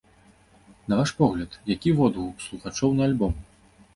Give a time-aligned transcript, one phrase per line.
[0.93, 3.37] На ваш погляд, які водгук слухачоў на альбом?